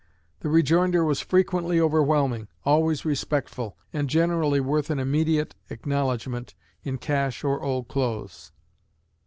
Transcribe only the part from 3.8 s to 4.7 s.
and generally